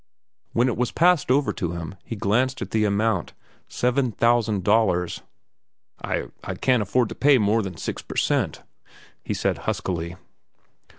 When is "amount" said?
2.85-3.33